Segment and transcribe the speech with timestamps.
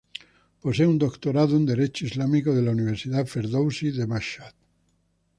[0.61, 4.55] Posee un doctorado en Derecho islámico de la Universidad Ferdousí de Mashhad.